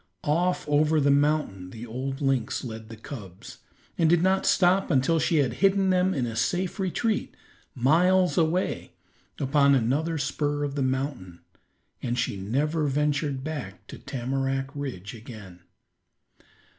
[0.23, 3.59] Off over the mountain the old lynx led the cubs,
[3.99, 7.37] and did not stop until she had hidden them in a safe retreat
[7.75, 8.93] miles away,
[9.39, 11.41] upon another spur of the mountain,
[12.01, 15.59] and she never ventured back to Tamarack Ridge again.